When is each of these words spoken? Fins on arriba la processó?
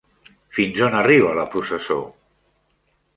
Fins 0.59 0.79
on 0.87 0.95
arriba 1.01 1.35
la 1.39 1.45
processó? 1.57 1.99